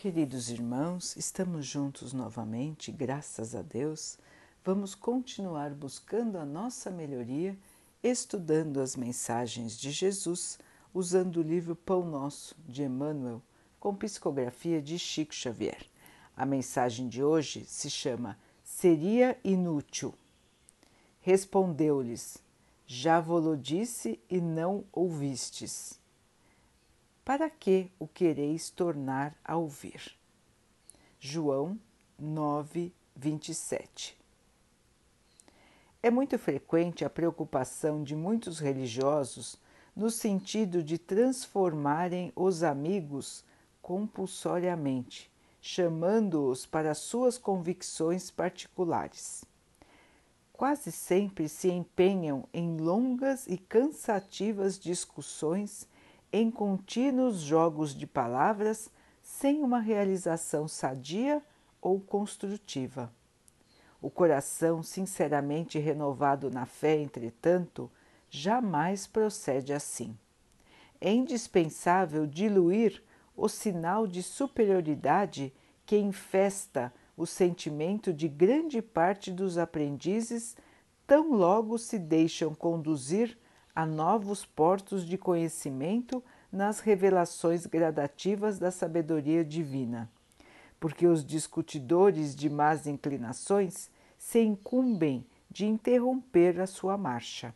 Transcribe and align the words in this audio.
Queridos 0.00 0.48
irmãos, 0.48 1.14
estamos 1.14 1.66
juntos 1.66 2.14
novamente, 2.14 2.90
graças 2.90 3.54
a 3.54 3.60
Deus. 3.60 4.16
Vamos 4.64 4.94
continuar 4.94 5.74
buscando 5.74 6.38
a 6.38 6.44
nossa 6.46 6.90
melhoria, 6.90 7.54
estudando 8.02 8.80
as 8.80 8.96
mensagens 8.96 9.76
de 9.78 9.90
Jesus, 9.90 10.58
usando 10.94 11.36
o 11.36 11.42
livro 11.42 11.76
Pão 11.76 12.02
Nosso 12.02 12.56
de 12.66 12.82
Emmanuel, 12.82 13.42
com 13.78 13.94
psicografia 13.94 14.80
de 14.80 14.98
Chico 14.98 15.34
Xavier. 15.34 15.84
A 16.34 16.46
mensagem 16.46 17.06
de 17.06 17.22
hoje 17.22 17.66
se 17.66 17.90
chama 17.90 18.38
Seria 18.64 19.38
inútil. 19.44 20.14
Respondeu-lhes: 21.20 22.38
Já 22.86 23.20
vos 23.20 23.62
disse 23.62 24.18
e 24.30 24.40
não 24.40 24.82
ouvistes 24.94 25.99
para 27.24 27.50
que 27.50 27.90
o 27.98 28.08
quereis 28.08 28.70
tornar 28.70 29.36
a 29.44 29.56
ouvir? 29.56 30.16
João 31.18 31.78
9, 32.18 32.92
27 33.14 34.18
É 36.02 36.10
muito 36.10 36.38
frequente 36.38 37.04
a 37.04 37.10
preocupação 37.10 38.02
de 38.02 38.16
muitos 38.16 38.58
religiosos 38.58 39.56
no 39.94 40.10
sentido 40.10 40.82
de 40.82 40.96
transformarem 40.96 42.32
os 42.34 42.62
amigos 42.62 43.44
compulsoriamente, 43.82 45.30
chamando-os 45.60 46.64
para 46.64 46.94
suas 46.94 47.36
convicções 47.36 48.30
particulares. 48.30 49.44
Quase 50.52 50.92
sempre 50.92 51.48
se 51.48 51.70
empenham 51.70 52.48
em 52.52 52.76
longas 52.76 53.46
e 53.46 53.58
cansativas 53.58 54.78
discussões 54.78 55.86
em 56.32 56.50
contínuos 56.50 57.40
jogos 57.40 57.94
de 57.94 58.06
palavras 58.06 58.90
sem 59.22 59.62
uma 59.62 59.80
realização 59.80 60.68
sadia 60.68 61.42
ou 61.80 62.00
construtiva. 62.00 63.12
O 64.00 64.08
coração 64.08 64.82
sinceramente 64.82 65.78
renovado 65.78 66.50
na 66.50 66.64
fé, 66.66 66.96
entretanto, 66.96 67.90
jamais 68.28 69.06
procede 69.06 69.72
assim. 69.72 70.16
É 71.00 71.12
indispensável 71.12 72.26
diluir 72.26 73.02
o 73.36 73.48
sinal 73.48 74.06
de 74.06 74.22
superioridade 74.22 75.52
que 75.84 75.96
infesta 75.96 76.92
o 77.16 77.26
sentimento 77.26 78.12
de 78.12 78.28
grande 78.28 78.80
parte 78.80 79.30
dos 79.30 79.58
aprendizes, 79.58 80.56
tão 81.06 81.32
logo 81.32 81.76
se 81.76 81.98
deixam 81.98 82.54
conduzir 82.54 83.36
a 83.80 83.86
novos 83.86 84.44
portos 84.44 85.06
de 85.06 85.16
conhecimento 85.16 86.22
nas 86.52 86.80
revelações 86.80 87.64
gradativas 87.64 88.58
da 88.58 88.70
sabedoria 88.70 89.42
divina, 89.42 90.06
porque 90.78 91.06
os 91.06 91.24
discutidores 91.24 92.36
de 92.36 92.50
más 92.50 92.86
inclinações 92.86 93.90
se 94.18 94.38
incumbem 94.42 95.24
de 95.50 95.64
interromper 95.64 96.60
a 96.60 96.66
sua 96.66 96.98
marcha. 96.98 97.54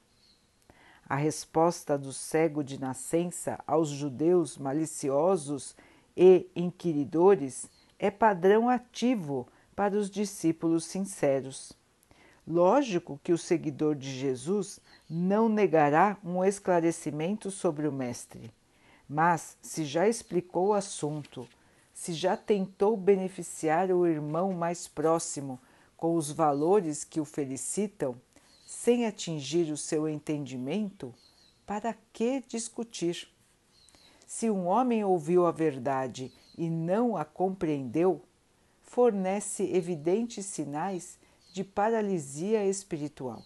A 1.06 1.14
resposta 1.14 1.98
do 1.98 2.10
cego 2.10 2.64
de 2.64 2.80
nascença 2.80 3.62
aos 3.66 3.90
judeus 3.90 4.56
maliciosos 4.56 5.76
e 6.16 6.46
inquiridores 6.56 7.68
é 7.98 8.10
padrão 8.10 8.70
ativo 8.70 9.46
para 9.76 9.94
os 9.94 10.08
discípulos 10.08 10.86
sinceros. 10.86 11.74
Lógico 12.46 13.20
que 13.22 13.32
o 13.32 13.38
seguidor 13.38 13.94
de 13.94 14.10
Jesus 14.10 14.80
não 15.16 15.48
negará 15.48 16.18
um 16.24 16.44
esclarecimento 16.44 17.48
sobre 17.48 17.86
o 17.86 17.92
Mestre, 17.92 18.52
mas 19.08 19.56
se 19.62 19.84
já 19.84 20.08
explicou 20.08 20.68
o 20.68 20.74
assunto, 20.74 21.48
se 21.92 22.12
já 22.12 22.36
tentou 22.36 22.96
beneficiar 22.96 23.92
o 23.92 24.08
irmão 24.08 24.52
mais 24.52 24.88
próximo 24.88 25.60
com 25.96 26.16
os 26.16 26.32
valores 26.32 27.04
que 27.04 27.20
o 27.20 27.24
felicitam, 27.24 28.20
sem 28.66 29.06
atingir 29.06 29.70
o 29.70 29.76
seu 29.76 30.08
entendimento, 30.08 31.14
para 31.64 31.94
que 32.12 32.42
discutir? 32.48 33.28
Se 34.26 34.50
um 34.50 34.66
homem 34.66 35.04
ouviu 35.04 35.46
a 35.46 35.52
verdade 35.52 36.32
e 36.58 36.68
não 36.68 37.16
a 37.16 37.24
compreendeu, 37.24 38.20
fornece 38.82 39.62
evidentes 39.72 40.44
sinais 40.44 41.16
de 41.52 41.62
paralisia 41.62 42.66
espiritual. 42.66 43.44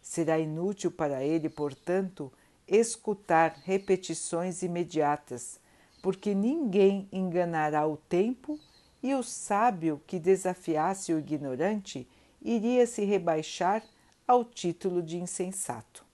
Será 0.00 0.38
inútil 0.38 0.90
para 0.90 1.22
ele, 1.22 1.48
portanto, 1.48 2.32
escutar 2.66 3.56
repetições 3.64 4.62
imediatas, 4.62 5.60
porque 6.02 6.34
ninguém 6.34 7.08
enganará 7.12 7.86
o 7.86 7.96
tempo 7.96 8.58
e 9.02 9.14
o 9.14 9.22
sábio 9.22 10.00
que 10.06 10.18
desafiasse 10.18 11.12
o 11.12 11.18
ignorante 11.18 12.08
iria 12.40 12.86
se 12.86 13.04
rebaixar 13.04 13.82
ao 14.26 14.44
título 14.44 15.02
de 15.02 15.18
insensato. 15.18 16.04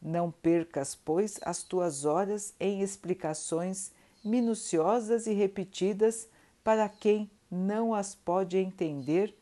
Não 0.00 0.30
percas, 0.30 0.94
pois, 0.94 1.38
as 1.42 1.62
tuas 1.62 2.04
horas 2.04 2.54
em 2.58 2.80
explicações 2.80 3.92
minuciosas 4.24 5.26
e 5.26 5.32
repetidas 5.32 6.28
para 6.62 6.88
quem 6.88 7.30
não 7.50 7.94
as 7.94 8.14
pode 8.14 8.56
entender 8.56 9.37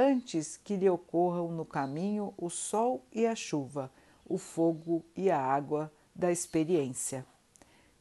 antes 0.00 0.56
que 0.56 0.76
lhe 0.76 0.88
ocorram 0.88 1.52
no 1.52 1.64
caminho 1.64 2.32
o 2.38 2.48
sol 2.48 3.04
e 3.12 3.26
a 3.26 3.34
chuva, 3.34 3.92
o 4.26 4.38
fogo 4.38 5.04
e 5.14 5.30
a 5.30 5.38
água 5.38 5.92
da 6.14 6.32
experiência. 6.32 7.26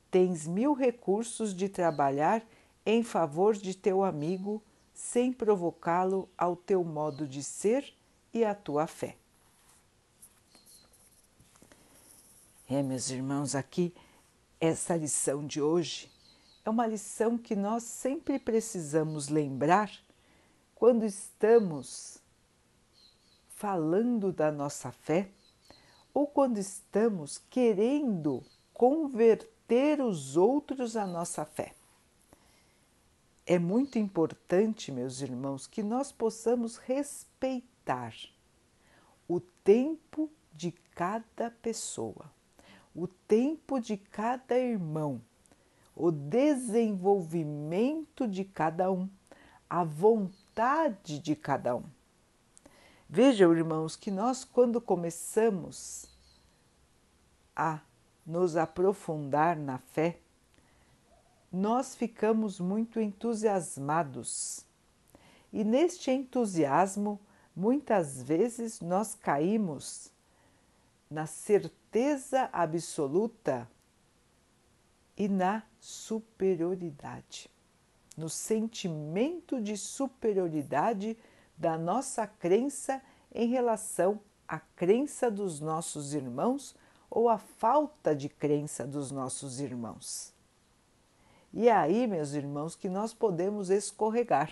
Tens 0.09 0.47
mil 0.47 0.73
recursos 0.73 1.53
de 1.53 1.67
trabalhar 1.67 2.41
em 2.85 3.03
favor 3.03 3.55
de 3.55 3.75
teu 3.75 4.01
amigo 4.01 4.63
sem 4.93 5.33
provocá-lo 5.33 6.29
ao 6.38 6.55
teu 6.55 6.83
modo 6.83 7.27
de 7.27 7.43
ser 7.43 7.93
e 8.33 8.45
à 8.45 8.55
tua 8.55 8.88
fé. 8.88 9.17
É, 12.69 12.81
meus 12.81 13.09
irmãos, 13.09 13.55
aqui 13.55 13.93
essa 14.59 14.95
lição 14.95 15.45
de 15.45 15.61
hoje 15.61 16.09
é 16.63 16.69
uma 16.69 16.88
lição 16.88 17.38
que 17.38 17.55
nós 17.55 17.83
sempre 17.83 18.39
precisamos 18.39 19.27
lembrar 19.27 19.91
quando 20.79 21.03
estamos 21.03 22.23
falando 23.50 24.31
da 24.31 24.50
nossa 24.50 24.94
fé 24.94 25.29
ou 26.13 26.25
quando 26.25 26.57
estamos 26.57 27.38
querendo 27.50 28.41
converter 28.73 30.00
os 30.00 30.38
outros 30.38 30.95
à 30.95 31.06
nossa 31.06 31.44
fé. 31.44 31.75
É 33.45 33.59
muito 33.59 34.00
importante, 34.00 34.89
meus 34.89 35.19
irmãos, 35.19 35.68
que 35.68 35.84
nós 35.84 36.13
possamos 36.13 36.78
respeitar 36.78 38.16
o 39.28 39.41
tempo 39.41 40.31
de 40.53 40.72
cada 40.95 41.51
pessoa, 41.51 42.31
o 42.95 43.06
tempo 43.06 43.81
de 43.81 43.97
cada 43.97 44.57
irmão, 44.57 45.22
o 45.94 46.09
desenvolvimento 46.09 48.25
de 48.25 48.45
cada 48.45 48.89
um, 48.89 49.09
a 49.69 49.84
vontade 49.84 50.48
vontade 50.59 51.19
de 51.19 51.37
cada 51.37 51.77
um. 51.77 51.85
Vejam, 53.07 53.55
irmãos, 53.55 53.95
que 53.95 54.11
nós, 54.11 54.43
quando 54.43 54.81
começamos 54.81 56.05
a 57.55 57.79
nos 58.25 58.57
aprofundar 58.57 59.55
na 59.55 59.77
fé, 59.77 60.19
nós 61.49 61.95
ficamos 61.95 62.59
muito 62.59 62.99
entusiasmados. 62.99 64.65
E 65.51 65.63
neste 65.63 66.11
entusiasmo, 66.11 67.17
muitas 67.55 68.21
vezes 68.21 68.81
nós 68.81 69.15
caímos 69.15 70.11
na 71.09 71.25
certeza 71.25 72.49
absoluta 72.51 73.67
e 75.15 75.29
na 75.29 75.63
superioridade 75.79 77.49
no 78.19 78.28
sentimento 78.28 79.62
de 79.62 79.77
superioridade 79.77 81.18
da 81.57 81.77
nossa 81.77 82.27
crença 82.27 83.01
em 83.33 83.48
relação 83.48 84.19
à 84.45 84.60
crença 84.60 85.31
dos 85.31 85.62
nossos 85.62 86.13
irmãos 86.13 86.75
ou 87.10 87.30
à 87.30 87.38
falta 87.38 88.13
de 88.13 88.27
crença 88.27 88.86
dos 88.86 89.10
nossos 89.10 89.62
irmãos. 89.62 90.33
E 91.54 91.69
é 91.69 91.71
aí, 91.71 92.06
meus 92.07 92.33
irmãos, 92.33 92.75
que 92.75 92.89
nós 92.89 93.13
podemos 93.13 93.69
escorregar. 93.69 94.51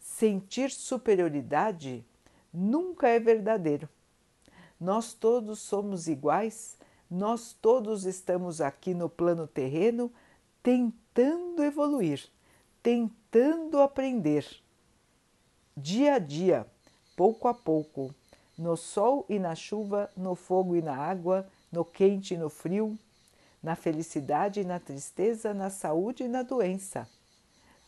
Sentir 0.00 0.72
superioridade 0.72 2.04
nunca 2.52 3.08
é 3.08 3.20
verdadeiro. 3.20 3.88
Nós 4.80 5.14
todos 5.14 5.60
somos 5.60 6.08
iguais, 6.08 6.76
nós 7.08 7.52
todos 7.62 8.04
estamos 8.04 8.60
aqui 8.60 8.92
no 8.92 9.08
plano 9.08 9.46
terreno 9.46 10.12
tentando 10.60 11.05
evoluir, 11.62 12.28
tentando 12.82 13.80
aprender. 13.80 14.46
Dia 15.76 16.14
a 16.14 16.18
dia, 16.18 16.66
pouco 17.16 17.48
a 17.48 17.54
pouco, 17.54 18.14
no 18.56 18.76
sol 18.76 19.26
e 19.28 19.38
na 19.38 19.54
chuva, 19.54 20.10
no 20.16 20.34
fogo 20.34 20.74
e 20.76 20.82
na 20.82 20.96
água, 20.96 21.46
no 21.70 21.84
quente 21.84 22.34
e 22.34 22.38
no 22.38 22.48
frio, 22.48 22.98
na 23.62 23.76
felicidade 23.76 24.60
e 24.60 24.64
na 24.64 24.78
tristeza, 24.78 25.52
na 25.52 25.70
saúde 25.70 26.24
e 26.24 26.28
na 26.28 26.42
doença. 26.42 27.08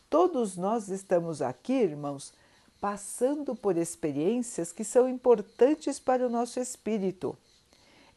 Todos 0.09 0.57
nós 0.57 0.89
estamos 0.89 1.41
aqui, 1.41 1.73
irmãos, 1.73 2.33
passando 2.81 3.55
por 3.55 3.77
experiências 3.77 4.71
que 4.71 4.83
são 4.83 5.07
importantes 5.07 5.99
para 5.99 6.25
o 6.25 6.29
nosso 6.29 6.59
espírito, 6.59 7.37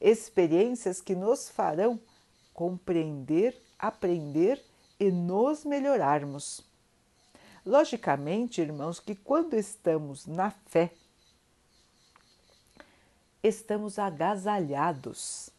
experiências 0.00 1.00
que 1.00 1.14
nos 1.14 1.48
farão 1.48 2.00
compreender, 2.54 3.56
aprender 3.78 4.62
e 5.02 5.10
nos 5.10 5.64
melhorarmos. 5.64 6.64
Logicamente, 7.66 8.60
irmãos, 8.60 9.00
que 9.00 9.16
quando 9.16 9.54
estamos 9.54 10.28
na 10.28 10.52
fé, 10.52 10.92
estamos 13.42 13.98
agasalhados. 13.98 15.50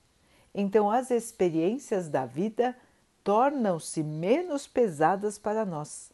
Então, 0.55 0.89
as 0.89 1.11
experiências 1.11 2.07
da 2.07 2.25
vida 2.25 2.73
tornam-se 3.21 4.01
menos 4.01 4.65
pesadas 4.65 5.37
para 5.37 5.65
nós. 5.65 6.09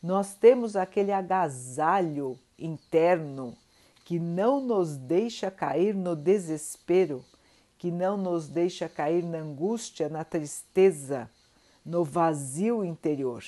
Nós 0.00 0.36
temos 0.36 0.76
aquele 0.76 1.10
agasalho 1.10 2.38
interno 2.56 3.56
que 4.04 4.20
não 4.20 4.60
nos 4.60 4.96
deixa 4.96 5.50
cair 5.50 5.96
no 5.96 6.14
desespero, 6.14 7.24
que 7.76 7.90
não 7.90 8.16
nos 8.16 8.48
deixa 8.48 8.88
cair 8.88 9.24
na 9.24 9.38
angústia, 9.38 10.08
na 10.08 10.22
tristeza, 10.22 11.28
no 11.88 12.04
vazio 12.04 12.84
interior. 12.84 13.42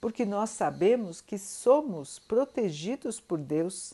Porque 0.00 0.24
nós 0.24 0.50
sabemos 0.50 1.20
que 1.20 1.36
somos 1.36 2.18
protegidos 2.18 3.20
por 3.20 3.38
Deus, 3.38 3.92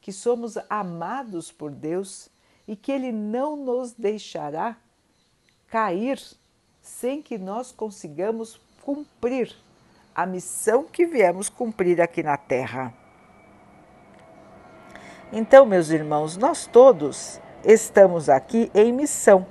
que 0.00 0.12
somos 0.12 0.58
amados 0.68 1.50
por 1.50 1.70
Deus 1.70 2.28
e 2.68 2.76
que 2.76 2.92
Ele 2.92 3.10
não 3.10 3.56
nos 3.56 3.92
deixará 3.92 4.76
cair 5.68 6.20
sem 6.82 7.22
que 7.22 7.38
nós 7.38 7.72
consigamos 7.72 8.60
cumprir 8.82 9.56
a 10.14 10.26
missão 10.26 10.84
que 10.84 11.06
viemos 11.06 11.48
cumprir 11.48 12.00
aqui 12.00 12.22
na 12.22 12.36
Terra. 12.36 12.92
Então, 15.32 15.64
meus 15.64 15.88
irmãos, 15.88 16.36
nós 16.36 16.66
todos 16.66 17.40
estamos 17.64 18.28
aqui 18.28 18.70
em 18.74 18.92
missão. 18.92 19.46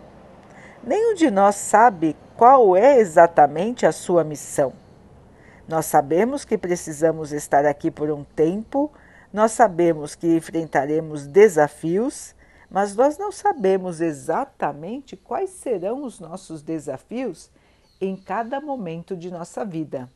Nenhum 0.84 1.16
de 1.16 1.31
nós 1.31 1.56
sabe 1.56 2.16
qual 2.36 2.76
é 2.76 3.00
exatamente 3.00 3.86
a 3.86 3.92
sua 3.92 4.24
missão. 4.24 4.74
Nós 5.68 5.86
sabemos 5.86 6.44
que 6.44 6.58
precisamos 6.58 7.32
estar 7.32 7.66
aqui 7.66 7.90
por 7.90 8.12
um 8.12 8.24
tempo, 8.24 8.92
nós 9.32 9.52
sabemos 9.52 10.16
que 10.16 10.36
enfrentaremos 10.36 11.26
desafios 11.26 12.36
mas 12.74 12.96
nós 12.96 13.20
não 13.20 13.32
sabemos 13.32 14.02
exatamente 14.02 15.16
quais 15.16 15.52
serão 15.52 16.04
os 16.04 16.20
nossos 16.20 16.64
desafios 16.64 17.52
em 18.02 18.18
cada 18.18 18.60
momento 18.60 19.16
de 19.16 19.30
nossa 19.30 19.64
vida. 19.64 20.12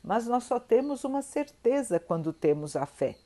Mas 0.00 0.28
nós 0.28 0.44
só 0.44 0.60
temos 0.60 1.02
uma 1.02 1.20
certeza 1.20 1.98
quando 1.98 2.32
temos 2.32 2.76
a 2.76 2.86
fé: 2.86 3.16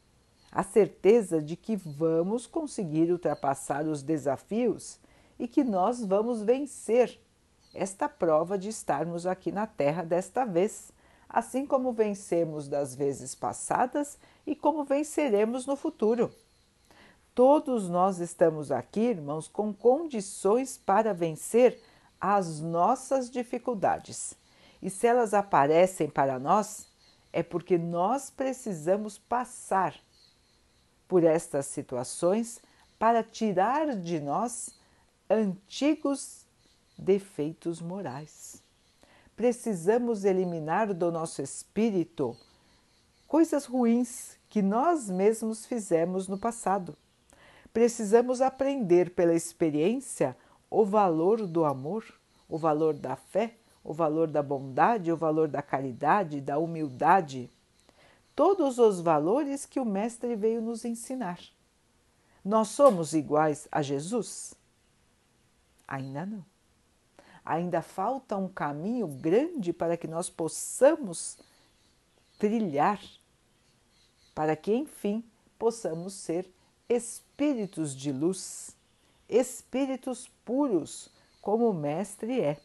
a 0.51 0.63
certeza 0.63 1.43
de 1.43 1.57
que 1.57 1.77
vamos 1.77 2.47
conseguir 2.47 3.13
ultrapassar 3.13 3.85
os 3.85 4.03
desafios 4.03 4.99
e 5.39 5.47
que 5.47 5.63
nós 5.63 6.03
vamos 6.03 6.43
vencer 6.43 7.21
esta 7.75 8.09
prova 8.09 8.59
de 8.59 8.69
estarmos 8.69 9.27
aqui 9.27 9.51
na 9.51 9.67
Terra 9.67 10.03
desta 10.03 10.45
vez, 10.45 10.93
assim 11.29 11.65
como 11.65 11.93
vencemos 11.93 12.69
das 12.69 12.95
vezes 12.95 13.35
passadas 13.35 14.19
e 14.47 14.55
como 14.55 14.85
venceremos 14.85 15.67
no 15.67 15.77
futuro. 15.77 16.31
Todos 17.35 17.89
nós 17.89 18.19
estamos 18.19 18.71
aqui, 18.71 19.01
irmãos, 19.01 19.49
com 19.49 19.73
condições 19.73 20.77
para 20.77 21.15
vencer 21.15 21.81
as 22.21 22.61
nossas 22.61 23.31
dificuldades. 23.31 24.35
E 24.83 24.91
se 24.91 25.07
elas 25.07 25.33
aparecem 25.33 26.11
para 26.11 26.39
nós, 26.39 26.87
é 27.33 27.43
porque 27.43 27.79
nós 27.79 28.29
precisamos 28.29 29.17
passar 29.17 29.95
por 31.09 31.25
estas 31.25 31.67
situações 31.67 32.61
para 32.99 33.23
tirar 33.23 33.97
de 33.97 34.21
nós 34.21 34.79
antigos 35.29 36.42
defeitos 36.99 37.81
morais. 37.81 38.63
Precisamos 39.37 40.25
eliminar 40.25 40.93
do 40.93 41.11
nosso 41.11 41.43
espírito 41.43 42.37
coisas 43.27 43.65
ruins 43.65 44.37
que 44.49 44.61
nós 44.61 45.09
mesmos 45.09 45.65
fizemos 45.65 46.29
no 46.29 46.39
passado 46.39 46.97
precisamos 47.73 48.41
aprender 48.41 49.11
pela 49.11 49.35
experiência 49.35 50.37
o 50.71 50.85
valor 50.85 51.47
do 51.47 51.65
amor, 51.65 52.05
o 52.49 52.59
valor 52.59 52.95
da 52.95 53.17
fé, 53.17 53.55
o 53.83 53.93
valor 53.93 54.29
da 54.29 54.43
bondade, 54.43 55.11
o 55.11 55.17
valor 55.17 55.49
da 55.49 55.63
caridade, 55.63 56.41
da 56.41 56.59
humildade. 56.59 57.51
Todos 58.37 58.79
os 58.79 59.01
valores 59.01 59.67
que 59.67 59.81
o 59.81 59.85
Mestre 59.85 60.37
veio 60.37 60.61
nos 60.61 60.85
ensinar. 60.85 61.41
Nós 62.45 62.69
somos 62.69 63.13
iguais 63.13 63.69
a 63.71 63.83
Jesus? 63.83 64.55
Ainda 65.87 66.27
não. 66.27 66.52
Ainda 67.45 67.83
falta 67.83 68.37
um 68.37 68.49
caminho 68.49 69.07
grande 69.07 69.73
para 69.73 69.97
que 69.97 70.07
nós 70.07 70.31
possamos 70.31 71.39
trilhar, 72.39 73.01
para 74.35 74.55
que, 74.57 74.73
enfim, 74.73 75.25
possamos 75.59 76.15
ser 76.15 76.49
espíritos 76.89 77.95
de 77.97 78.13
luz, 78.13 78.77
espíritos 79.29 80.29
puros, 80.45 81.11
como 81.41 81.69
o 81.71 81.75
Mestre 81.75 82.41
é. 82.41 82.61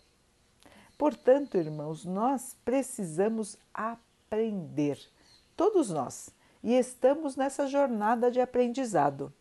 Portanto, 0.98 1.58
irmãos, 1.58 2.06
nós 2.06 2.56
precisamos 2.66 3.58
aprender, 3.74 5.00
todos 5.56 5.90
nós, 5.90 6.30
e 6.64 6.74
estamos 6.74 7.36
nessa 7.36 7.68
jornada 7.68 8.32
de 8.32 8.42
aprendizado. 8.42 9.34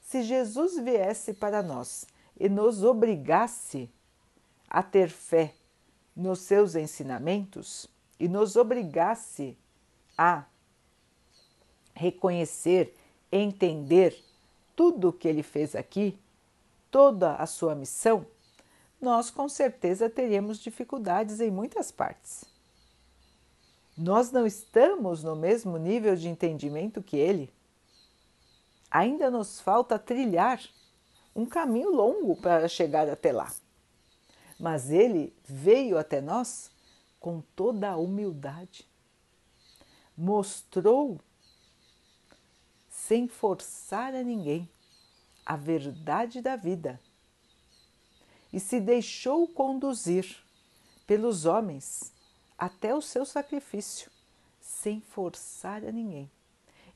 Se 0.00 0.22
Jesus 0.22 0.78
viesse 0.78 1.34
para 1.34 1.62
nós 1.62 2.06
e 2.38 2.48
nos 2.48 2.82
obrigasse 2.82 3.90
a 4.68 4.82
ter 4.82 5.08
fé 5.08 5.54
nos 6.14 6.40
seus 6.40 6.74
ensinamentos 6.74 7.88
e 8.18 8.28
nos 8.28 8.56
obrigasse 8.56 9.56
a 10.16 10.44
reconhecer 11.94 12.94
entender 13.30 14.16
tudo 14.74 15.08
o 15.08 15.12
que 15.12 15.28
ele 15.28 15.42
fez 15.42 15.74
aqui, 15.74 16.18
toda 16.90 17.34
a 17.34 17.46
sua 17.46 17.74
missão, 17.74 18.26
nós 19.00 19.30
com 19.30 19.48
certeza 19.48 20.08
teríamos 20.08 20.58
dificuldades 20.58 21.40
em 21.40 21.50
muitas 21.50 21.90
partes. 21.90 22.44
Nós 23.96 24.30
não 24.30 24.46
estamos 24.46 25.22
no 25.24 25.34
mesmo 25.34 25.76
nível 25.76 26.14
de 26.14 26.28
entendimento 26.28 27.02
que 27.02 27.16
ele. 27.16 27.52
Ainda 28.90 29.30
nos 29.30 29.60
falta 29.60 29.98
trilhar 29.98 30.60
um 31.34 31.44
caminho 31.44 31.90
longo 31.90 32.36
para 32.36 32.68
chegar 32.68 33.08
até 33.08 33.32
lá. 33.32 33.52
Mas 34.58 34.90
ele 34.90 35.32
veio 35.44 35.96
até 35.96 36.20
nós 36.20 36.70
com 37.20 37.40
toda 37.54 37.90
a 37.90 37.96
humildade. 37.96 38.86
Mostrou 40.16 41.20
sem 42.88 43.28
forçar 43.28 44.14
a 44.14 44.22
ninguém 44.22 44.68
a 45.46 45.56
verdade 45.56 46.42
da 46.42 46.56
vida 46.56 47.00
e 48.52 48.58
se 48.58 48.80
deixou 48.80 49.46
conduzir 49.46 50.36
pelos 51.06 51.44
homens 51.44 52.12
até 52.56 52.94
o 52.94 53.00
seu 53.00 53.24
sacrifício, 53.24 54.10
sem 54.60 55.00
forçar 55.00 55.84
a 55.84 55.92
ninguém. 55.92 56.30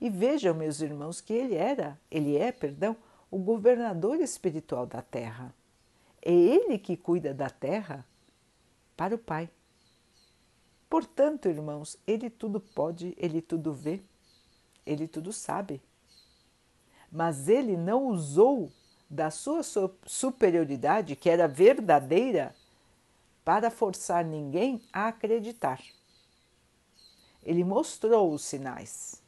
E 0.00 0.10
vejam, 0.10 0.54
meus 0.54 0.80
irmãos, 0.80 1.20
que 1.20 1.32
ele 1.32 1.54
era, 1.54 1.98
ele 2.10 2.36
é, 2.36 2.50
perdão, 2.50 2.96
o 3.30 3.38
governador 3.38 4.20
espiritual 4.20 4.84
da 4.84 5.00
terra. 5.00 5.54
É 6.24 6.32
ele 6.32 6.78
que 6.78 6.96
cuida 6.96 7.34
da 7.34 7.50
terra 7.50 8.06
para 8.96 9.14
o 9.14 9.18
Pai. 9.18 9.50
Portanto, 10.88 11.48
irmãos, 11.48 11.98
ele 12.06 12.30
tudo 12.30 12.60
pode, 12.60 13.14
ele 13.16 13.42
tudo 13.42 13.72
vê, 13.72 14.00
ele 14.86 15.08
tudo 15.08 15.32
sabe 15.32 15.80
mas 17.12 17.46
ele 17.46 17.76
não 17.76 18.06
usou 18.06 18.72
da 19.08 19.30
sua 19.30 19.60
superioridade, 20.06 21.14
que 21.14 21.28
era 21.28 21.46
verdadeira, 21.46 22.56
para 23.44 23.70
forçar 23.70 24.24
ninguém 24.24 24.82
a 24.90 25.08
acreditar. 25.08 25.78
Ele 27.42 27.62
mostrou 27.62 28.32
os 28.32 28.42
sinais 28.42 29.20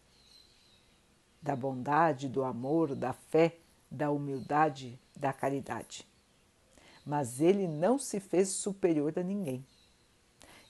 da 1.43 1.55
bondade, 1.55 2.27
do 2.27 2.43
amor, 2.43 2.95
da 2.95 3.13
fé, 3.13 3.59
da 3.91 4.11
humildade, 4.11 4.99
da 5.15 5.31
caridade. 5.31 6.09
Mas 7.05 7.41
ele 7.41 7.69
não 7.69 7.99
se 7.99 8.19
fez 8.21 8.49
superior 8.49 9.13
a 9.19 9.23
ninguém. 9.23 9.65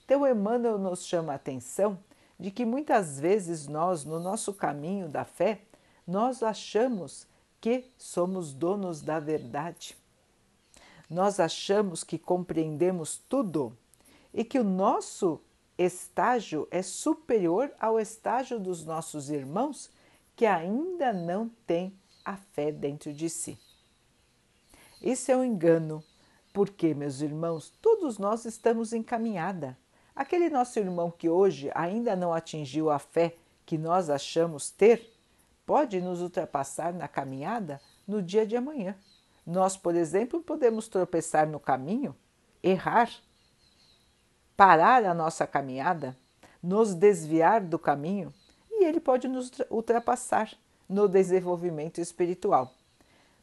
Então, 0.03 0.27
Emmanuel 0.27 0.77
nos 0.77 1.05
chama 1.05 1.33
a 1.33 1.35
atenção 1.35 1.97
de 2.39 2.51
que 2.51 2.65
muitas 2.65 3.19
vezes 3.19 3.67
nós, 3.67 4.03
no 4.03 4.19
nosso 4.19 4.53
caminho 4.53 5.07
da 5.07 5.23
fé, 5.25 5.61
nós 6.05 6.43
achamos 6.43 7.25
que 7.61 7.85
somos 7.97 8.53
donos 8.53 9.01
da 9.01 9.19
verdade. 9.19 9.97
nós 11.09 11.39
achamos 11.39 12.03
que 12.03 12.17
compreendemos 12.17 13.17
tudo 13.29 13.77
e 14.33 14.43
que 14.43 14.59
o 14.59 14.63
nosso 14.63 15.39
estágio 15.77 16.67
é 16.71 16.81
superior 16.81 17.71
ao 17.79 17.99
estágio 17.99 18.59
dos 18.59 18.85
nossos 18.85 19.29
irmãos 19.29 19.89
que 20.35 20.45
ainda 20.45 21.13
não 21.13 21.49
têm 21.65 21.93
a 22.23 22.35
fé 22.37 22.71
dentro 22.71 23.13
de 23.13 23.29
si. 23.29 23.57
Isso 25.01 25.31
é 25.31 25.37
um 25.37 25.43
engano, 25.43 26.03
porque, 26.55 26.93
meus 26.93 27.19
irmãos, 27.19 27.73
todos 27.81 28.17
nós 28.17 28.45
estamos 28.45 28.93
em 28.93 29.03
caminhada. 29.03 29.77
Aquele 30.15 30.49
nosso 30.49 30.79
irmão 30.79 31.11
que 31.11 31.27
hoje 31.27 31.69
ainda 31.75 32.15
não 32.15 32.33
atingiu 32.33 32.89
a 32.89 32.97
fé 32.97 33.35
que 33.65 33.77
nós 33.77 34.09
achamos 34.09 34.71
ter, 34.71 35.13
pode 35.65 35.99
nos 35.99 36.21
ultrapassar 36.21 36.93
na 36.93 37.09
caminhada 37.09 37.81
no 38.07 38.21
dia 38.21 38.47
de 38.47 38.55
amanhã. 38.55 38.95
Nós, 39.45 39.75
por 39.75 39.95
exemplo, 39.95 40.39
podemos 40.39 40.87
tropeçar 40.87 41.45
no 41.45 41.59
caminho, 41.59 42.15
errar, 42.63 43.11
parar 44.55 45.03
a 45.03 45.13
nossa 45.13 45.45
caminhada, 45.45 46.15
nos 46.63 46.93
desviar 46.93 47.59
do 47.59 47.77
caminho 47.77 48.33
e 48.71 48.85
ele 48.85 49.01
pode 49.01 49.27
nos 49.27 49.51
ultrapassar 49.69 50.53
no 50.87 51.09
desenvolvimento 51.09 51.99
espiritual. 51.99 52.73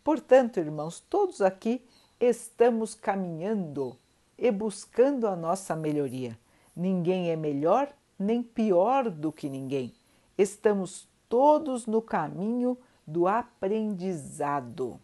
Portanto, 0.02 0.59
irmãos, 0.59 0.99
todos 0.99 1.42
aqui 1.42 1.87
estamos 2.23 2.95
caminhando 2.95 3.99
e 4.38 4.49
buscando 4.52 5.26
a 5.26 5.35
nossa 5.35 5.75
melhoria. 5.75 6.38
Ninguém 6.75 7.31
é 7.31 7.37
melhor 7.37 7.93
nem 8.17 8.45
pior 8.45 9.11
do 9.11 9.33
que 9.33 9.49
ninguém. 9.49 9.93
Estamos 10.38 11.09
todos 11.29 11.85
no 11.85 12.00
caminho 12.00 12.79
do 13.05 13.26
aprendizado, 13.26 15.00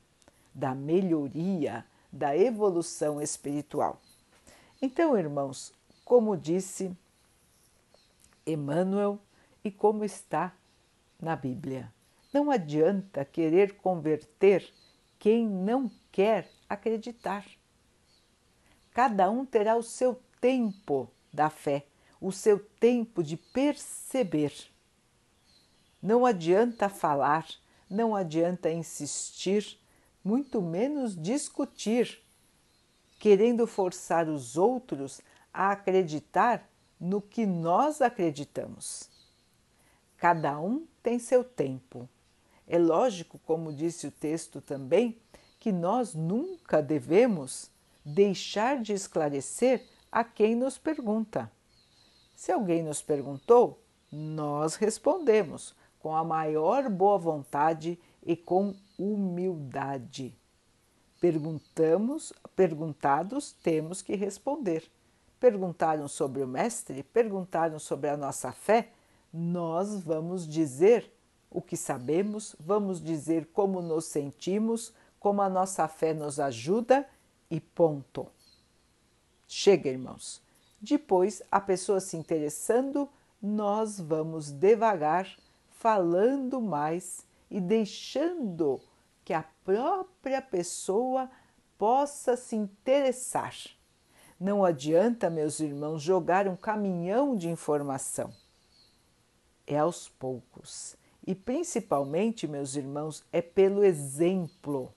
da 0.55 0.77
melhoria, 0.77 1.85
da 2.13 2.37
evolução 2.37 3.21
espiritual. 3.21 4.01
Então, 4.81 5.19
irmãos, 5.19 5.75
como 6.05 6.37
disse 6.37 6.97
Emmanuel 8.47 9.19
e 9.65 9.73
como 9.73 10.05
está 10.05 10.55
na 11.21 11.35
Bíblia, 11.35 11.93
não 12.33 12.49
adianta 12.49 13.25
querer 13.25 13.75
converter 13.75 14.73
quem 15.19 15.49
não 15.49 15.91
quer 16.13 16.49
acreditar. 16.69 17.45
Cada 18.93 19.31
um 19.31 19.45
terá 19.45 19.77
o 19.77 19.83
seu 19.83 20.21
tempo 20.41 21.11
da 21.33 21.49
fé, 21.49 21.87
o 22.21 22.33
seu 22.33 22.59
tempo 22.59 23.23
de 23.23 23.37
perceber. 23.37 24.53
Não 26.03 26.27
adianta 26.27 26.89
falar, 26.89 27.47
não 27.89 28.15
adianta 28.15 28.71
insistir, 28.71 29.79
muito 30.23 30.61
menos 30.61 31.17
discutir, 31.17 32.23
querendo 33.19 33.67
forçar 33.67 34.29
os 34.29 34.57
outros 34.57 35.21
a 35.53 35.73
acreditar 35.73 36.69
no 37.01 37.21
que 37.21 37.47
nós 37.47 38.01
acreditamos. 38.01 39.09
Cada 40.17 40.59
um 40.61 40.87
tem 41.03 41.19
seu 41.19 41.45
tempo. 41.45 42.09
É 42.67 42.79
lógico, 42.79 43.39
como 43.47 43.73
disse 43.73 44.07
o 44.07 44.11
texto 44.11 44.61
também, 44.61 45.17
que 45.59 45.73
nós 45.73 46.15
nunca 46.15 46.83
devemos 46.83 47.71
deixar 48.05 48.81
de 48.81 48.93
esclarecer 48.93 49.85
a 50.11 50.25
quem 50.25 50.55
nos 50.55 50.79
pergunta. 50.79 51.51
Se 52.35 52.53
alguém 52.53 52.83
nos 52.83 53.03
perguntou, 53.03 53.83
nós 54.11 54.77
respondemos 54.77 55.75
com 55.99 56.15
a 56.15 56.25
maior 56.25 56.89
boa 56.89 57.19
vontade 57.19 57.99
e 58.25 58.37
com 58.37 58.75
humildade. 58.99 60.35
Perguntamos, 61.21 62.33
perguntados, 62.55 63.53
temos 63.53 64.01
que 64.01 64.15
responder. 64.15 64.89
Perguntaram 65.41 66.09
sobre 66.09 66.43
o 66.43 66.49
Mestre, 66.49 67.03
perguntaram 67.03 67.79
sobre 67.79 68.09
a 68.09 68.17
nossa 68.17 68.53
fé, 68.53 68.91
nós 69.33 70.01
vamos 70.01 70.47
dizer 70.47 71.13
o 71.51 71.61
que 71.61 71.77
sabemos, 71.77 72.55
vamos 72.59 73.03
dizer 73.03 73.47
como 73.53 73.81
nos 73.81 74.07
sentimos, 74.07 74.93
como 75.19 75.43
a 75.43 75.49
nossa 75.49 75.87
fé 75.89 76.15
nos 76.15 76.39
ajuda 76.39 77.09
e 77.51 77.61
ponto. 77.61 78.27
Chega, 79.47 79.89
irmãos. 79.89 80.43
Depois, 80.81 81.43
a 81.51 81.61
pessoa 81.61 82.01
se 82.01 82.17
interessando, 82.17 83.09
nós 83.41 83.99
vamos 83.99 84.51
devagar 84.51 85.37
falando 85.71 86.61
mais 86.61 87.27
e 87.51 87.61
deixando 87.61 88.81
que 89.25 89.33
a 89.33 89.45
própria 89.65 90.41
pessoa 90.41 91.31
possa 91.77 92.37
se 92.37 92.57
interessar. 92.57 93.55
Não 94.39 94.65
adianta, 94.65 95.29
meus 95.29 95.59
irmãos, 95.61 96.03
jogar 96.03 96.47
um 96.47 96.57
caminhão 96.57 97.37
de 97.37 97.49
informação. 97.49 98.33
É 99.67 99.79
aos 99.79 100.09
poucos. 100.09 100.97
E 101.27 101.35
principalmente, 101.35 102.47
meus 102.47 102.77
irmãos, 102.77 103.25
é 103.33 103.43
pelo 103.43 103.85
exemplo 103.85 104.93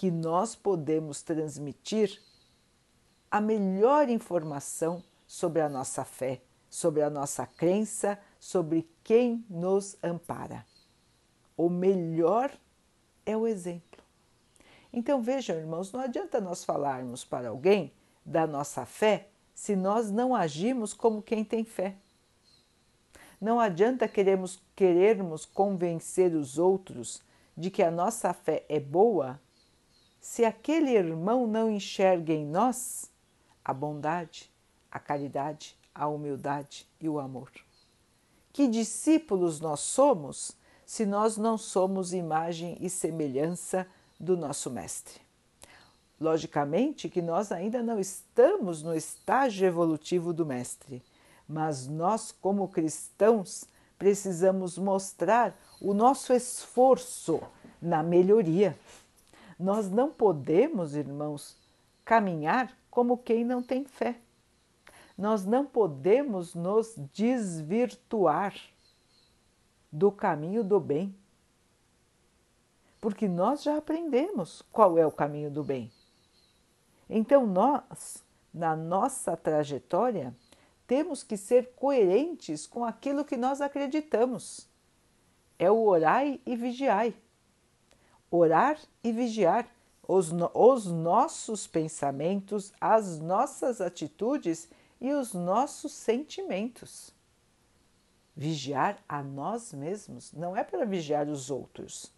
que 0.00 0.10
nós 0.10 0.56
podemos 0.56 1.20
transmitir 1.20 2.22
a 3.30 3.38
melhor 3.38 4.08
informação 4.08 5.04
sobre 5.26 5.60
a 5.60 5.68
nossa 5.68 6.06
fé, 6.06 6.40
sobre 6.70 7.02
a 7.02 7.10
nossa 7.10 7.44
crença, 7.44 8.18
sobre 8.38 8.88
quem 9.04 9.44
nos 9.50 9.98
ampara. 10.02 10.64
O 11.54 11.68
melhor 11.68 12.50
é 13.26 13.36
o 13.36 13.46
exemplo. 13.46 14.02
Então 14.90 15.20
vejam, 15.20 15.58
irmãos, 15.58 15.92
não 15.92 16.00
adianta 16.00 16.40
nós 16.40 16.64
falarmos 16.64 17.22
para 17.22 17.50
alguém 17.50 17.92
da 18.24 18.46
nossa 18.46 18.86
fé 18.86 19.28
se 19.54 19.76
nós 19.76 20.10
não 20.10 20.34
agimos 20.34 20.94
como 20.94 21.20
quem 21.20 21.44
tem 21.44 21.62
fé. 21.62 21.94
Não 23.38 23.60
adianta 23.60 24.08
queremos, 24.08 24.62
querermos 24.74 25.44
convencer 25.44 26.34
os 26.34 26.56
outros 26.56 27.20
de 27.54 27.70
que 27.70 27.82
a 27.82 27.90
nossa 27.90 28.32
fé 28.32 28.64
é 28.66 28.80
boa 28.80 29.38
se 30.20 30.44
aquele 30.44 30.90
irmão 30.90 31.46
não 31.46 31.70
enxerga 31.70 32.32
em 32.32 32.44
nós 32.44 33.10
a 33.64 33.72
bondade, 33.72 34.50
a 34.90 34.98
caridade, 34.98 35.76
a 35.94 36.06
humildade 36.06 36.86
e 37.00 37.08
o 37.08 37.18
amor. 37.18 37.50
Que 38.52 38.68
discípulos 38.68 39.60
nós 39.60 39.80
somos 39.80 40.52
se 40.84 41.06
nós 41.06 41.36
não 41.36 41.56
somos 41.56 42.12
imagem 42.12 42.76
e 42.80 42.90
semelhança 42.90 43.86
do 44.18 44.36
nosso 44.36 44.70
Mestre? 44.70 45.20
Logicamente 46.20 47.08
que 47.08 47.22
nós 47.22 47.50
ainda 47.50 47.82
não 47.82 47.98
estamos 47.98 48.82
no 48.82 48.94
estágio 48.94 49.66
evolutivo 49.66 50.34
do 50.34 50.44
Mestre, 50.44 51.02
mas 51.48 51.86
nós, 51.86 52.30
como 52.30 52.68
cristãos, 52.68 53.64
precisamos 53.98 54.76
mostrar 54.76 55.58
o 55.80 55.94
nosso 55.94 56.32
esforço 56.32 57.40
na 57.80 58.02
melhoria. 58.02 58.78
Nós 59.60 59.90
não 59.90 60.10
podemos, 60.10 60.94
irmãos, 60.94 61.54
caminhar 62.02 62.74
como 62.90 63.18
quem 63.18 63.44
não 63.44 63.62
tem 63.62 63.84
fé. 63.84 64.18
Nós 65.18 65.44
não 65.44 65.66
podemos 65.66 66.54
nos 66.54 66.94
desvirtuar 67.12 68.54
do 69.92 70.10
caminho 70.10 70.64
do 70.64 70.80
bem, 70.80 71.14
porque 73.02 73.28
nós 73.28 73.62
já 73.62 73.76
aprendemos 73.76 74.62
qual 74.72 74.96
é 74.96 75.06
o 75.06 75.12
caminho 75.12 75.50
do 75.50 75.62
bem. 75.62 75.92
Então, 77.06 77.46
nós, 77.46 78.24
na 78.54 78.74
nossa 78.74 79.36
trajetória, 79.36 80.34
temos 80.86 81.22
que 81.22 81.36
ser 81.36 81.72
coerentes 81.76 82.66
com 82.66 82.82
aquilo 82.82 83.26
que 83.26 83.36
nós 83.36 83.60
acreditamos. 83.60 84.66
É 85.58 85.70
o 85.70 85.84
orai 85.84 86.40
e 86.46 86.56
vigiai. 86.56 87.14
Orar 88.30 88.78
e 89.02 89.12
vigiar 89.12 89.66
os, 90.06 90.32
os 90.54 90.86
nossos 90.86 91.66
pensamentos, 91.66 92.72
as 92.80 93.20
nossas 93.20 93.80
atitudes 93.80 94.68
e 95.00 95.12
os 95.12 95.32
nossos 95.32 95.92
sentimentos. 95.92 97.14
Vigiar 98.34 98.98
a 99.08 99.22
nós 99.22 99.72
mesmos 99.72 100.32
não 100.32 100.56
é 100.56 100.64
para 100.64 100.84
vigiar 100.84 101.28
os 101.28 101.50
outros, 101.50 102.12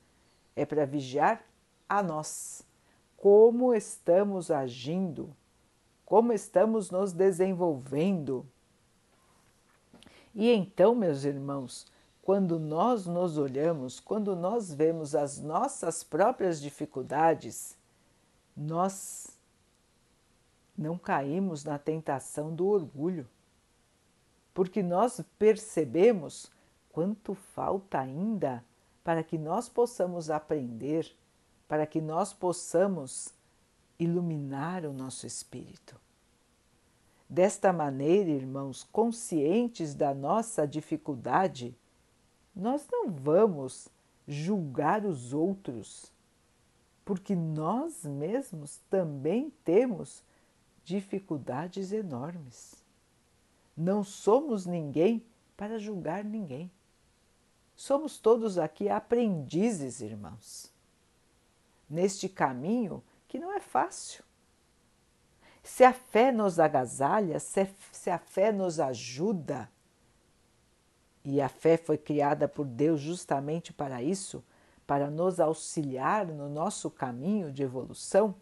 é 0.56 0.64
para 0.64 0.86
vigiar 0.86 1.44
a 1.88 2.02
nós. 2.02 2.66
Como 3.16 3.74
estamos 3.74 4.50
agindo, 4.50 5.34
como 6.04 6.32
estamos 6.32 6.90
nos 6.90 7.12
desenvolvendo. 7.12 8.46
E 10.34 10.50
então, 10.50 10.94
meus 10.94 11.24
irmãos, 11.24 11.86
quando 12.22 12.60
nós 12.60 13.04
nos 13.04 13.36
olhamos, 13.36 13.98
quando 13.98 14.36
nós 14.36 14.72
vemos 14.72 15.12
as 15.14 15.40
nossas 15.40 16.04
próprias 16.04 16.62
dificuldades, 16.62 17.76
nós 18.56 19.36
não 20.78 20.96
caímos 20.96 21.64
na 21.64 21.78
tentação 21.78 22.54
do 22.54 22.68
orgulho, 22.68 23.28
porque 24.54 24.84
nós 24.84 25.20
percebemos 25.36 26.50
quanto 26.90 27.34
falta 27.34 27.98
ainda 27.98 28.64
para 29.02 29.24
que 29.24 29.36
nós 29.36 29.68
possamos 29.68 30.30
aprender, 30.30 31.12
para 31.66 31.86
que 31.86 32.00
nós 32.00 32.32
possamos 32.32 33.34
iluminar 33.98 34.84
o 34.84 34.92
nosso 34.92 35.26
espírito. 35.26 36.00
Desta 37.28 37.72
maneira, 37.72 38.30
irmãos, 38.30 38.84
conscientes 38.92 39.94
da 39.94 40.14
nossa 40.14 40.68
dificuldade, 40.68 41.74
nós 42.54 42.86
não 42.90 43.10
vamos 43.10 43.88
julgar 44.26 45.04
os 45.04 45.32
outros, 45.32 46.12
porque 47.04 47.34
nós 47.34 48.04
mesmos 48.04 48.80
também 48.88 49.50
temos 49.64 50.22
dificuldades 50.84 51.92
enormes. 51.92 52.82
Não 53.76 54.04
somos 54.04 54.66
ninguém 54.66 55.24
para 55.56 55.78
julgar 55.78 56.24
ninguém. 56.24 56.70
Somos 57.74 58.18
todos 58.18 58.58
aqui 58.58 58.88
aprendizes, 58.88 60.00
irmãos, 60.00 60.70
neste 61.88 62.28
caminho 62.28 63.02
que 63.26 63.38
não 63.38 63.52
é 63.52 63.60
fácil 63.60 64.22
se 65.62 65.84
a 65.84 65.92
fé 65.92 66.32
nos 66.32 66.58
agasalha, 66.58 67.38
se 67.38 68.10
a 68.10 68.18
fé 68.18 68.50
nos 68.50 68.80
ajuda, 68.80 69.70
e 71.24 71.40
a 71.40 71.48
fé 71.48 71.76
foi 71.76 71.96
criada 71.96 72.48
por 72.48 72.66
Deus 72.66 73.00
justamente 73.00 73.72
para 73.72 74.02
isso, 74.02 74.42
para 74.86 75.10
nos 75.10 75.38
auxiliar 75.40 76.26
no 76.26 76.48
nosso 76.48 76.90
caminho 76.90 77.52
de 77.52 77.62
evolução, 77.62 78.34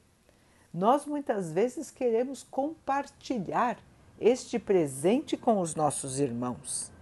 nós 0.72 1.04
muitas 1.04 1.52
vezes 1.52 1.90
queremos 1.90 2.42
compartilhar 2.42 3.76
este 4.20 4.58
presente 4.58 5.36
com 5.36 5.60
os 5.60 5.74
nossos 5.74 6.20
irmãos. 6.20 6.92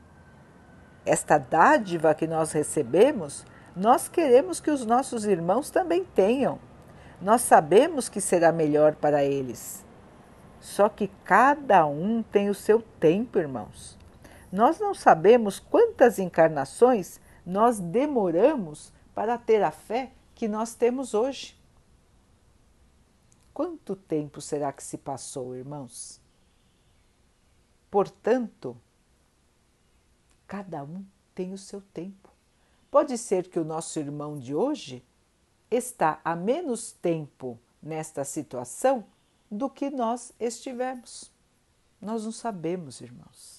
Esta 1.04 1.38
dádiva 1.38 2.14
que 2.14 2.26
nós 2.26 2.52
recebemos, 2.52 3.44
nós 3.76 4.08
queremos 4.08 4.60
que 4.60 4.70
os 4.70 4.86
nossos 4.86 5.24
irmãos 5.24 5.70
também 5.70 6.04
tenham. 6.04 6.58
Nós 7.20 7.42
sabemos 7.42 8.08
que 8.08 8.20
será 8.20 8.52
melhor 8.52 8.94
para 8.94 9.24
eles. 9.24 9.84
Só 10.60 10.88
que 10.88 11.08
cada 11.24 11.86
um 11.86 12.22
tem 12.22 12.48
o 12.48 12.54
seu 12.54 12.82
tempo, 13.00 13.38
irmãos. 13.38 13.97
Nós 14.50 14.78
não 14.78 14.94
sabemos 14.94 15.58
quantas 15.58 16.18
encarnações 16.18 17.20
nós 17.44 17.78
demoramos 17.78 18.92
para 19.14 19.36
ter 19.36 19.62
a 19.62 19.70
fé 19.70 20.12
que 20.34 20.48
nós 20.48 20.74
temos 20.74 21.14
hoje. 21.14 21.58
Quanto 23.52 23.96
tempo 23.96 24.40
será 24.40 24.72
que 24.72 24.82
se 24.82 24.96
passou, 24.96 25.56
irmãos? 25.56 26.20
Portanto, 27.90 28.76
cada 30.46 30.84
um 30.84 31.04
tem 31.34 31.52
o 31.52 31.58
seu 31.58 31.80
tempo. 31.80 32.30
Pode 32.90 33.18
ser 33.18 33.48
que 33.48 33.58
o 33.58 33.64
nosso 33.64 33.98
irmão 33.98 34.38
de 34.38 34.54
hoje 34.54 35.04
está 35.70 36.20
há 36.24 36.34
menos 36.34 36.92
tempo 36.92 37.58
nesta 37.82 38.24
situação 38.24 39.04
do 39.50 39.68
que 39.68 39.90
nós 39.90 40.32
estivemos. 40.38 41.30
Nós 42.00 42.24
não 42.24 42.32
sabemos, 42.32 43.00
irmãos. 43.00 43.57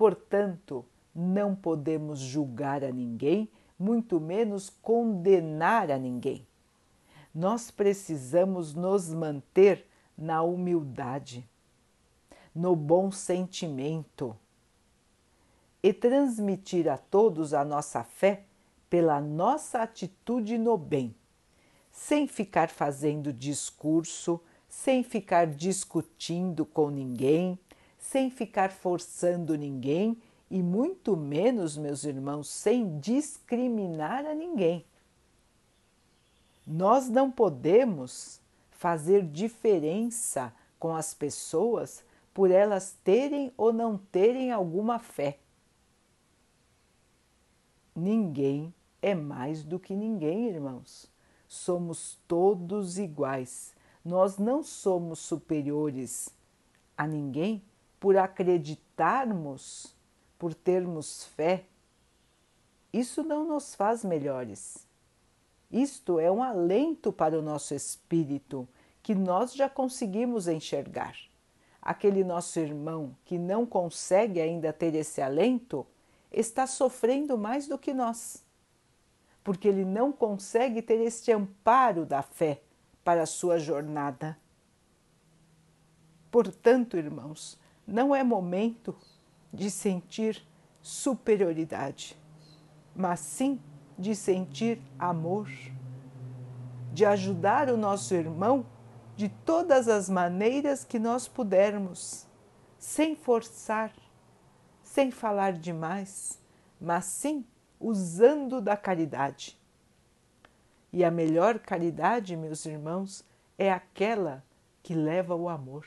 Portanto, 0.00 0.82
não 1.14 1.54
podemos 1.54 2.20
julgar 2.20 2.82
a 2.82 2.90
ninguém, 2.90 3.50
muito 3.78 4.18
menos 4.18 4.70
condenar 4.70 5.90
a 5.90 5.98
ninguém. 5.98 6.46
Nós 7.34 7.70
precisamos 7.70 8.72
nos 8.72 9.12
manter 9.12 9.86
na 10.16 10.40
humildade, 10.40 11.46
no 12.54 12.74
bom 12.74 13.10
sentimento 13.10 14.34
e 15.82 15.92
transmitir 15.92 16.88
a 16.88 16.96
todos 16.96 17.52
a 17.52 17.62
nossa 17.62 18.02
fé 18.02 18.44
pela 18.88 19.20
nossa 19.20 19.82
atitude 19.82 20.56
no 20.56 20.78
bem, 20.78 21.14
sem 21.92 22.26
ficar 22.26 22.70
fazendo 22.70 23.34
discurso 23.34 24.40
sem 24.70 25.02
ficar 25.02 25.48
discutindo 25.48 26.64
com 26.64 26.90
ninguém, 26.90 27.58
sem 28.00 28.30
ficar 28.30 28.72
forçando 28.72 29.56
ninguém 29.56 30.20
e 30.50 30.60
muito 30.60 31.16
menos, 31.16 31.76
meus 31.76 32.02
irmãos, 32.02 32.48
sem 32.48 32.98
discriminar 32.98 34.26
a 34.26 34.34
ninguém. 34.34 34.84
Nós 36.66 37.08
não 37.08 37.30
podemos 37.30 38.40
fazer 38.72 39.24
diferença 39.24 40.52
com 40.78 40.96
as 40.96 41.14
pessoas 41.14 42.02
por 42.34 42.50
elas 42.50 42.96
terem 43.04 43.52
ou 43.56 43.72
não 43.72 43.96
terem 43.96 44.50
alguma 44.50 44.98
fé. 44.98 45.38
Ninguém 47.94 48.74
é 49.00 49.14
mais 49.14 49.62
do 49.62 49.78
que 49.78 49.94
ninguém, 49.94 50.48
irmãos. 50.48 51.08
Somos 51.46 52.18
todos 52.26 52.98
iguais 52.98 53.74
nós 54.04 54.38
não 54.38 54.62
somos 54.62 55.18
superiores 55.18 56.30
a 56.96 57.06
ninguém 57.06 57.62
por 58.00 58.16
acreditarmos, 58.16 59.94
por 60.38 60.54
termos 60.54 61.26
fé. 61.26 61.66
Isso 62.90 63.22
não 63.22 63.46
nos 63.46 63.74
faz 63.74 64.02
melhores. 64.02 64.88
Isto 65.70 66.18
é 66.18 66.30
um 66.32 66.42
alento 66.42 67.12
para 67.12 67.38
o 67.38 67.42
nosso 67.42 67.74
espírito 67.74 68.66
que 69.02 69.14
nós 69.14 69.54
já 69.54 69.68
conseguimos 69.68 70.48
enxergar. 70.48 71.14
Aquele 71.80 72.24
nosso 72.24 72.58
irmão 72.58 73.14
que 73.24 73.38
não 73.38 73.64
consegue 73.64 74.40
ainda 74.40 74.72
ter 74.72 74.94
esse 74.94 75.20
alento 75.20 75.86
está 76.32 76.66
sofrendo 76.66 77.36
mais 77.38 77.66
do 77.66 77.78
que 77.78 77.92
nós, 77.92 78.44
porque 79.44 79.68
ele 79.68 79.84
não 79.84 80.12
consegue 80.12 80.82
ter 80.82 81.00
este 81.00 81.32
amparo 81.32 82.04
da 82.04 82.22
fé 82.22 82.62
para 83.04 83.22
a 83.22 83.26
sua 83.26 83.58
jornada. 83.58 84.36
Portanto, 86.30 86.96
irmãos, 86.96 87.58
não 87.90 88.14
é 88.14 88.22
momento 88.22 88.96
de 89.52 89.70
sentir 89.70 90.46
superioridade, 90.80 92.16
mas 92.94 93.20
sim 93.20 93.60
de 93.98 94.14
sentir 94.14 94.80
amor, 94.98 95.50
de 96.92 97.04
ajudar 97.04 97.68
o 97.68 97.76
nosso 97.76 98.14
irmão 98.14 98.64
de 99.16 99.28
todas 99.28 99.88
as 99.88 100.08
maneiras 100.08 100.84
que 100.84 100.98
nós 100.98 101.28
pudermos, 101.28 102.26
sem 102.78 103.14
forçar, 103.14 103.92
sem 104.82 105.10
falar 105.10 105.52
demais, 105.52 106.40
mas 106.80 107.04
sim 107.04 107.44
usando 107.78 108.60
da 108.60 108.76
caridade. 108.76 109.60
E 110.92 111.04
a 111.04 111.10
melhor 111.10 111.58
caridade, 111.58 112.36
meus 112.36 112.64
irmãos, 112.64 113.24
é 113.58 113.70
aquela 113.70 114.42
que 114.82 114.94
leva 114.94 115.34
o 115.34 115.48
amor. 115.48 115.86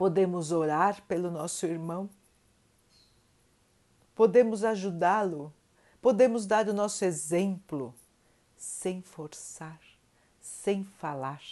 Podemos 0.00 0.50
orar 0.50 1.02
pelo 1.02 1.30
nosso 1.30 1.66
irmão, 1.66 2.08
podemos 4.14 4.64
ajudá-lo, 4.64 5.52
podemos 6.00 6.46
dar 6.46 6.66
o 6.70 6.72
nosso 6.72 7.04
exemplo, 7.04 7.94
sem 8.56 9.02
forçar, 9.02 9.78
sem 10.40 10.84
falar, 10.84 11.42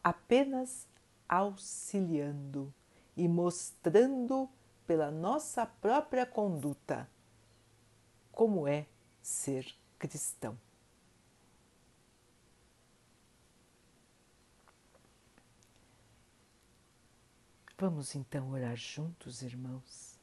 apenas 0.00 0.86
auxiliando 1.28 2.72
e 3.16 3.26
mostrando 3.26 4.48
pela 4.86 5.10
nossa 5.10 5.66
própria 5.66 6.24
conduta 6.24 7.10
como 8.30 8.68
é 8.68 8.86
ser 9.20 9.74
cristão. 9.98 10.56
Vamos 17.76 18.14
então 18.14 18.50
orar 18.50 18.76
juntos, 18.76 19.42
irmãos, 19.42 20.16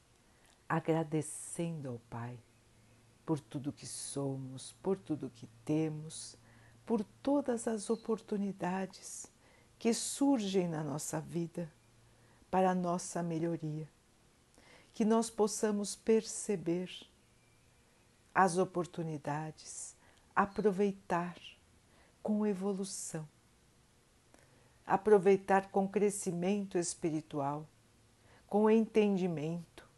agradecendo 0.66 1.90
ao 1.90 1.98
Pai 2.08 2.38
por 3.26 3.38
tudo 3.38 3.72
que 3.72 3.86
somos, 3.86 4.72
por 4.82 4.96
tudo 4.96 5.28
que 5.28 5.46
temos, 5.62 6.34
por 6.86 7.04
todas 7.22 7.68
as 7.68 7.90
oportunidades 7.90 9.26
que 9.78 9.92
surgem 9.92 10.66
na 10.66 10.82
nossa 10.82 11.20
vida 11.20 11.70
para 12.50 12.70
a 12.70 12.74
nossa 12.74 13.22
melhoria. 13.22 13.88
Que 14.94 15.04
nós 15.04 15.28
possamos 15.28 15.94
perceber 15.94 16.90
as 18.34 18.56
oportunidades, 18.56 19.94
aproveitar 20.34 21.36
com 22.22 22.46
evolução, 22.46 23.28
aproveitar 24.92 25.70
com 25.70 25.88
crescimento 25.88 26.76
espiritual, 26.76 27.66
com 28.46 28.68
entendimento, 28.68 29.88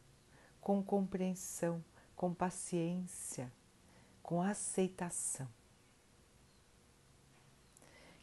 com 0.60 0.80
compreensão, 0.80 1.82
com 2.14 2.32
paciência, 2.32 3.52
com 4.22 4.40
aceitação. 4.40 5.48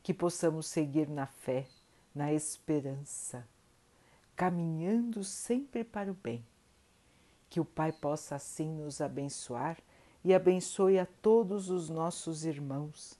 Que 0.01 0.13
possamos 0.13 0.65
seguir 0.65 1.09
na 1.09 1.27
fé, 1.27 1.67
na 2.15 2.31
esperança, 2.31 3.45
caminhando 4.33 5.25
sempre 5.25 5.83
para 5.83 6.09
o 6.09 6.13
bem. 6.15 6.41
Que 7.49 7.59
o 7.59 7.65
Pai 7.65 7.91
possa 7.91 8.35
assim 8.35 8.69
nos 8.69 9.01
abençoar 9.01 9.77
e 10.23 10.33
abençoe 10.33 10.97
a 10.97 11.05
todos 11.05 11.69
os 11.69 11.89
nossos 11.89 12.45
irmãos, 12.45 13.19